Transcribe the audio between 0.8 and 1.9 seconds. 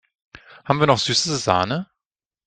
noch süße Sahne?